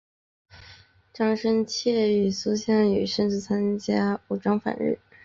[1.13, 4.97] 张深切与苏芗雨甚至参加武装反日。